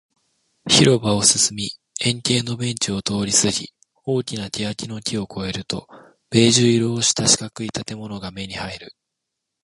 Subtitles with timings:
[0.67, 1.69] 広場を進み、
[2.03, 3.71] 円形のベンチを通りすぎ、
[4.03, 5.87] 大きな欅の木を越えると、
[6.31, 8.93] ベージュ色をした四角い建物が目に入る